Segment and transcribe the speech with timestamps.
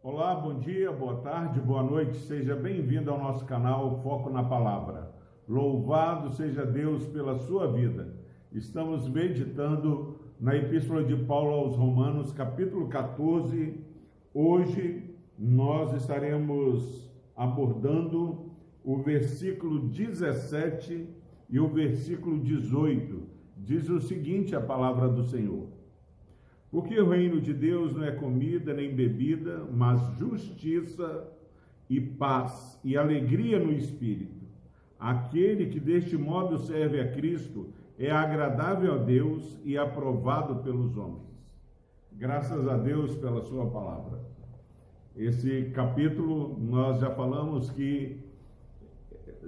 [0.00, 5.12] Olá, bom dia, boa tarde, boa noite, seja bem-vindo ao nosso canal Foco na Palavra.
[5.48, 8.14] Louvado seja Deus pela sua vida.
[8.52, 13.74] Estamos meditando na Epístola de Paulo aos Romanos, capítulo 14.
[14.32, 15.02] Hoje
[15.36, 18.52] nós estaremos abordando
[18.84, 21.08] o versículo 17
[21.50, 23.20] e o versículo 18.
[23.56, 25.77] Diz o seguinte: a palavra do Senhor.
[26.70, 31.26] Porque o reino de Deus não é comida nem bebida, mas justiça
[31.88, 34.46] e paz e alegria no espírito.
[34.98, 41.26] Aquele que deste modo serve a Cristo é agradável a Deus e aprovado pelos homens.
[42.12, 44.20] Graças a Deus pela sua palavra.
[45.16, 48.24] Esse capítulo nós já falamos que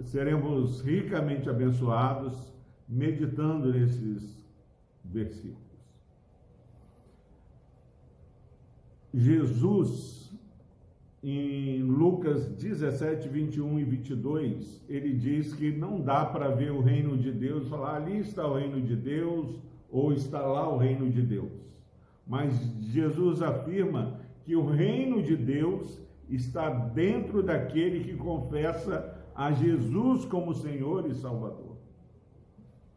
[0.03, 2.33] seremos ricamente abençoados
[2.89, 4.45] meditando nesses
[5.05, 5.70] versículos.
[9.13, 10.33] Jesus,
[11.23, 17.17] em Lucas 17, 21 e 22, ele diz que não dá para ver o reino
[17.19, 19.59] de Deus, falar ali está o reino de Deus
[19.91, 21.51] ou está lá o reino de Deus.
[22.27, 30.25] Mas Jesus afirma que o reino de Deus está dentro daquele que confessa a Jesus
[30.25, 31.77] como Senhor e Salvador.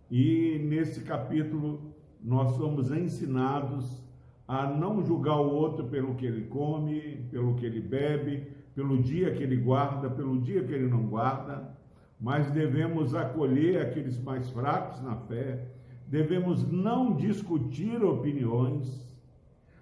[0.09, 4.03] E nesse capítulo nós somos ensinados
[4.47, 9.33] a não julgar o outro pelo que ele come, pelo que ele bebe, pelo dia
[9.33, 11.75] que ele guarda, pelo dia que ele não guarda,
[12.19, 15.67] mas devemos acolher aqueles mais fracos na fé,
[16.07, 19.03] devemos não discutir opiniões,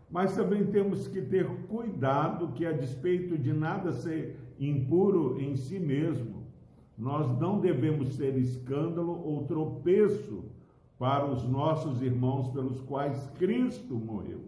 [0.10, 5.80] mas também temos que ter cuidado que, a despeito de nada ser impuro em si
[5.80, 6.42] mesmo,
[6.98, 10.44] nós não devemos ser escândalo ou tropeço
[11.02, 14.42] para os nossos irmãos pelos quais Cristo morreu.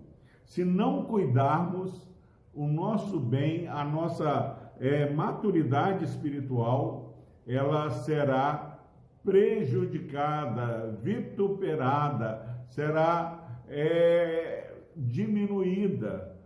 [0.45, 2.07] Se não cuidarmos,
[2.53, 8.79] o nosso bem, a nossa é, maturidade espiritual, ela será
[9.23, 16.37] prejudicada, vituperada, será é, diminuída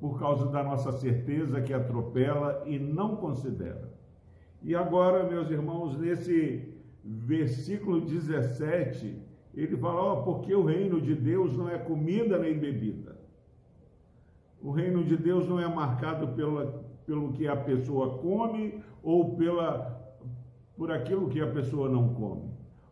[0.00, 3.92] por causa da nossa certeza que atropela e não considera.
[4.62, 6.72] E agora, meus irmãos, nesse
[7.04, 13.16] versículo 17, ele fala: ó, porque o reino de Deus não é comida nem bebida.
[14.60, 20.16] O reino de Deus não é marcado pela, pelo que a pessoa come ou pela,
[20.76, 22.50] por aquilo que a pessoa não come,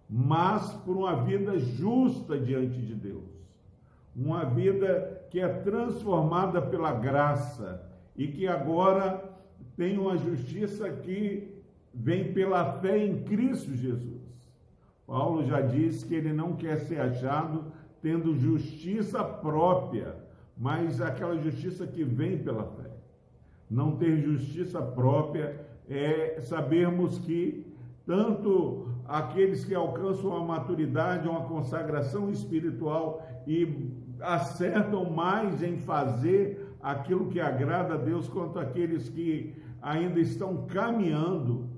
[0.09, 3.25] mas por uma vida justa diante de Deus.
[4.15, 9.33] Uma vida que é transformada pela graça e que agora
[9.75, 11.63] tem uma justiça que
[11.95, 14.21] vem pela fé em Cristo Jesus.
[15.13, 17.67] Paulo já disse que ele não quer ser achado
[18.01, 20.17] tendo justiça própria,
[20.57, 22.91] mas aquela justiça que vem pela fé.
[23.69, 27.71] Não ter justiça própria é sabermos que
[28.07, 37.29] tanto aqueles que alcançam a maturidade, uma consagração espiritual e acertam mais em fazer aquilo
[37.29, 41.69] que agrada a Deus, quanto aqueles que ainda estão caminhando,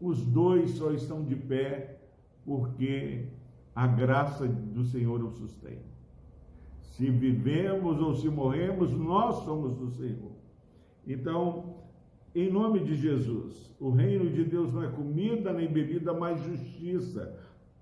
[0.00, 2.00] os dois só estão de pé
[2.44, 3.28] porque
[3.74, 5.78] a graça do Senhor o sustém.
[6.80, 10.32] Se vivemos ou se morremos, nós somos do Senhor.
[11.06, 11.74] Então,
[12.34, 17.36] em nome de Jesus, o reino de Deus não é comida nem bebida, mas justiça,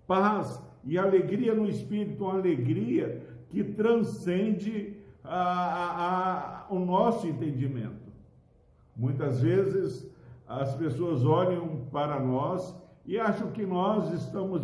[0.07, 8.11] paz e alegria no Espírito, uma alegria que transcende a, a, a, o nosso entendimento.
[8.97, 10.11] Muitas vezes
[10.47, 12.75] as pessoas olham para nós
[13.05, 14.63] e acham que nós estamos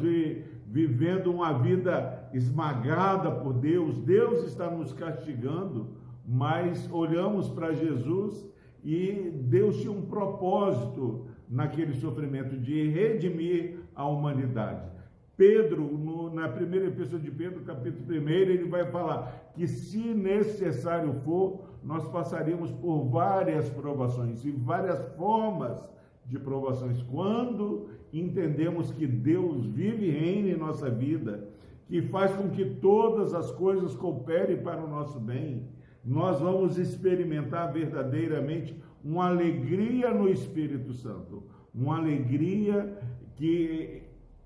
[0.67, 8.49] vivendo uma vida esmagada por Deus, Deus está nos castigando, mas olhamos para Jesus
[8.85, 14.89] e Deus tinha um propósito naquele sofrimento de redimir a humanidade.
[15.37, 21.13] Pedro, no, na primeira epístola de Pedro, capítulo 1, ele vai falar que se necessário
[21.21, 25.79] for, nós passaríamos por várias provações e várias formas
[26.27, 27.01] de provações.
[27.03, 31.49] Quando entendemos que Deus vive e reina em nossa vida,
[31.87, 35.67] que faz com que todas as coisas cooperem para o nosso bem,
[36.05, 38.75] nós vamos experimentar verdadeiramente
[39.05, 41.45] uma alegria no Espírito Santo,
[41.75, 42.99] uma alegria
[43.37, 44.03] que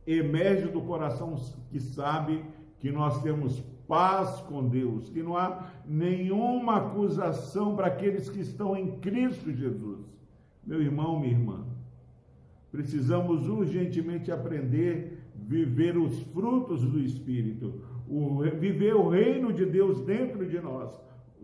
[0.07, 1.37] emerge do coração
[1.71, 2.45] que sabe
[2.81, 8.77] que nós temos paz com Deus, que não há nenhuma acusação para aqueles que estão
[8.77, 10.19] em Cristo Jesus.
[10.65, 11.67] Meu irmão, minha irmã,
[12.73, 20.47] precisamos urgentemente aprender viver os frutos do Espírito, o, viver o reino de Deus dentro
[20.47, 20.91] de nós,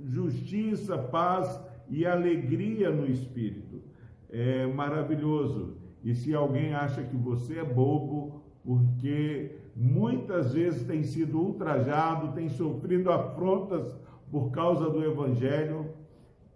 [0.05, 3.83] justiça, paz e alegria no espírito.
[4.31, 5.77] É maravilhoso.
[6.05, 12.49] E se alguém acha que você é bobo, porque muitas vezes tem sido ultrajado, tem
[12.49, 13.97] sofrido afrontas
[14.31, 15.87] por causa do evangelho,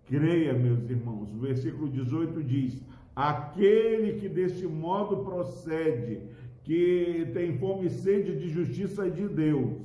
[0.07, 1.33] creia, meus irmãos.
[1.33, 6.23] O versículo 18 diz: Aquele que deste modo procede,
[6.65, 9.83] que tem fome e sede de justiça de Deus,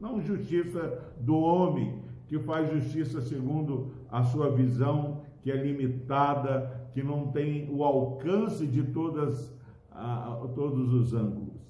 [0.00, 7.02] não justiça do homem, que faz justiça segundo a sua visão, que é limitada, que
[7.02, 9.54] não tem o alcance de todas,
[9.90, 11.62] a, todos os ângulos.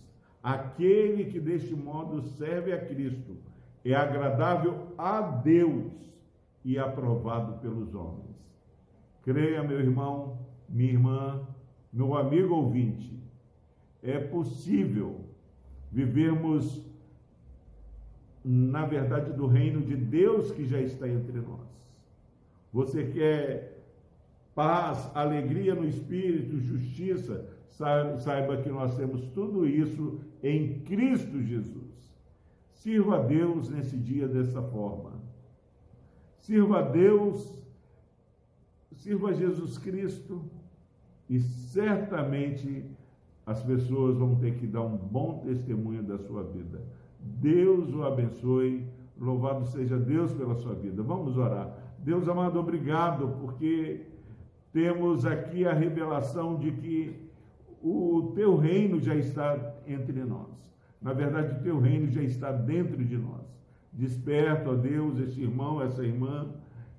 [0.42, 3.36] Aquele que deste modo serve a Cristo
[3.84, 5.92] é agradável a Deus
[6.64, 8.42] e aprovado pelos homens.
[9.22, 10.38] Creia, meu irmão,
[10.68, 11.46] minha irmã,
[11.92, 13.12] meu amigo ouvinte,
[14.02, 15.20] é possível
[15.90, 16.82] vivermos
[18.44, 21.74] na verdade do reino de Deus que já está entre nós.
[22.72, 23.82] Você quer
[24.54, 31.94] paz, alegria no espírito, justiça, saiba que nós temos tudo isso em Cristo Jesus.
[32.70, 35.12] Sirva a Deus nesse dia dessa forma.
[36.38, 37.63] Sirva a Deus,
[38.94, 40.44] sirva Jesus Cristo
[41.28, 42.84] e certamente
[43.46, 46.80] as pessoas vão ter que dar um bom testemunho da sua vida.
[47.20, 48.86] Deus o abençoe.
[49.18, 51.02] Louvado seja Deus pela sua vida.
[51.02, 51.72] Vamos orar.
[51.98, 54.06] Deus amado, obrigado, porque
[54.72, 57.24] temos aqui a revelação de que
[57.82, 60.74] o teu reino já está entre nós.
[61.00, 63.62] Na verdade, o teu reino já está dentro de nós.
[63.92, 66.48] Desperta, ó Deus, esse irmão, essa irmã,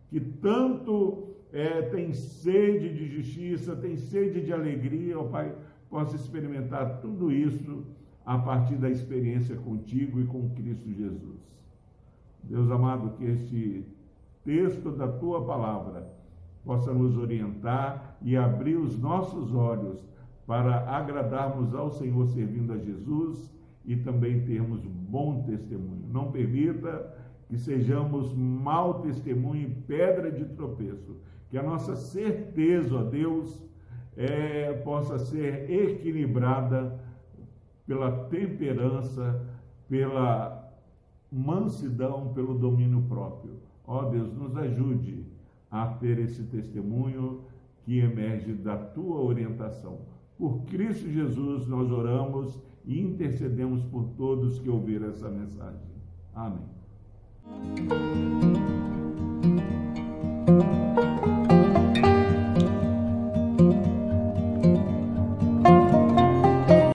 [0.07, 1.25] que tanto
[1.55, 5.55] é, tem sede de justiça, tem sede de alegria, ó Pai,
[5.89, 7.85] possa experimentar tudo isso
[8.25, 11.63] a partir da experiência contigo e com Cristo Jesus.
[12.43, 13.85] Deus amado, que este
[14.43, 16.11] texto da tua palavra
[16.65, 20.05] possa nos orientar e abrir os nossos olhos
[20.45, 23.49] para agradarmos ao Senhor servindo a Jesus
[23.85, 26.05] e também termos bom testemunho.
[26.11, 27.15] Não permita
[27.47, 31.15] que sejamos mau testemunho e pedra de tropeço.
[31.55, 33.65] Que a nossa certeza, ó Deus,
[34.17, 36.99] é, possa ser equilibrada
[37.87, 39.41] pela temperança,
[39.87, 40.69] pela
[41.31, 43.53] mansidão, pelo domínio próprio.
[43.87, 45.25] Ó Deus, nos ajude
[45.71, 47.45] a ter esse testemunho
[47.83, 49.99] que emerge da tua orientação.
[50.37, 55.79] Por Cristo Jesus nós oramos e intercedemos por todos que ouviram essa mensagem.
[56.33, 56.65] Amém.